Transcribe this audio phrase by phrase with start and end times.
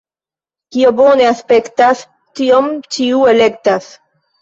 [0.75, 2.03] Kio bone aspektas,
[2.41, 3.97] tion ĉiu elektas.